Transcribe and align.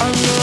I'm 0.00 0.37